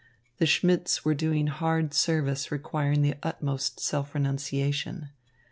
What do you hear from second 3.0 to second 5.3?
the utmost self renunciation.